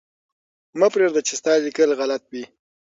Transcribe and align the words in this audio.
مه 0.79 0.87
پرېږده 0.93 1.21
چې 1.27 1.33
ستا 1.39 1.51
لیکل 1.65 1.89
غلط 1.99 2.23
وي. 2.31 2.43